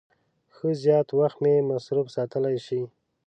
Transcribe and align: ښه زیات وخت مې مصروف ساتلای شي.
ښه 0.55 0.69
زیات 0.83 1.07
وخت 1.19 1.37
مې 1.43 1.55
مصروف 1.71 2.07
ساتلای 2.15 2.57
شي. 2.65 2.81